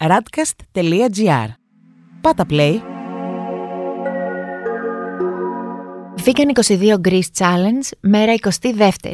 [0.00, 1.48] radcast.gr
[2.20, 2.78] Πάτα play!
[6.24, 9.12] Vegan 22 Greece Challenge, μέρα 22η.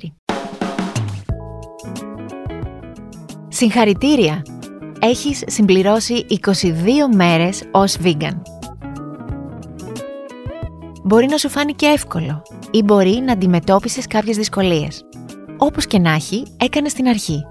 [3.49, 4.43] Συγχαρητήρια!
[5.01, 6.69] Έχεις συμπληρώσει 22
[7.15, 8.41] μέρες ως vegan.
[11.03, 15.05] Μπορεί να σου φάνηκε εύκολο ή μπορεί να αντιμετώπισες κάποιες δυσκολίες.
[15.59, 17.45] Όπως και να έχει, έκανες στην αρχή.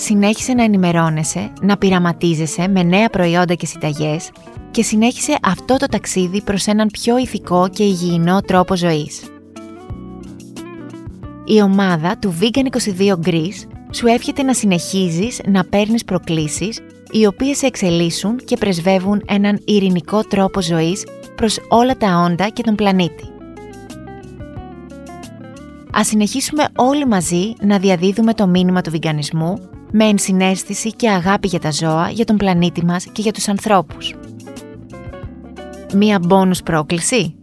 [0.00, 4.30] Συνέχισε να ενημερώνεσαι, να πειραματίζεσαι με νέα προϊόντα και συνταγές
[4.70, 9.22] και συνέχισε αυτό το ταξίδι προς έναν πιο ηθικό και υγιεινό τρόπο ζωής.
[11.44, 12.66] Η ομάδα του Vegan
[12.98, 16.80] 22 Greece σου εύχεται να συνεχίζεις να παίρνεις προκλήσεις
[17.10, 21.06] οι οποίες σε εξελίσσουν και πρεσβεύουν έναν ειρηνικό τρόπο ζωής
[21.36, 23.37] προς όλα τα όντα και τον πλανήτη.
[25.98, 29.58] Ας συνεχίσουμε όλοι μαζί να διαδίδουμε το μήνυμα του βιγκανισμού
[29.90, 34.14] με ενσυναίσθηση και αγάπη για τα ζώα, για τον πλανήτη μας και για τους ανθρώπους.
[35.94, 37.34] Μία μπόνους πρόκληση;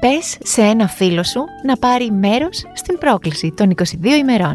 [0.00, 4.54] Πες σε ένα φίλο σου να πάρει μέρος στην πρόκληση των 22 ημερών.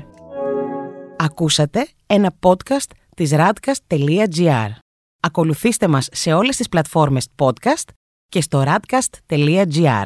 [1.17, 4.69] Ακούσατε ένα podcast της radcast.gr.
[5.19, 7.87] Ακολουθήστε μας σε όλες τις πλατφόρμες podcast
[8.29, 10.03] και στο radcast.gr.